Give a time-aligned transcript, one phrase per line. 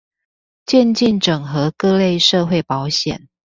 [0.65, 3.27] 漸進整合各類社會保險